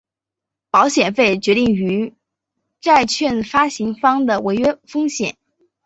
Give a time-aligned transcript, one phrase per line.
[0.71, 2.15] 保险费决定于
[2.79, 5.37] 债券发行方的违约风险。